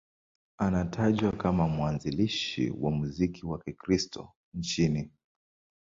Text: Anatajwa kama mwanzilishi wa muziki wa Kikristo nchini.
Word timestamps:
Anatajwa 0.57 1.31
kama 1.31 1.67
mwanzilishi 1.67 2.69
wa 2.81 2.91
muziki 2.91 3.45
wa 3.45 3.59
Kikristo 3.59 4.29
nchini. 4.53 5.11